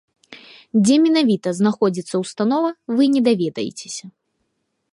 Дзе 0.83 0.95
менавіта 1.05 1.49
знаходзіцца 1.59 2.15
установа, 2.23 2.71
вы 2.97 3.03
не 3.17 3.21
даведаецеся. 3.29 4.05